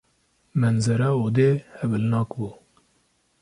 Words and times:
Menzera 0.59 1.07
odê 1.25 1.51
hewilnak 1.77 2.29
bû. 2.39 2.49